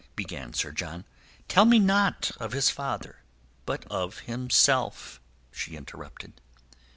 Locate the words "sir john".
0.51-1.05